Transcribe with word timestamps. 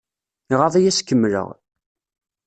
Iɣaḍ-iyi 0.53 0.89
ad 0.89 0.95
as-kemmkeɣ. 0.95 1.47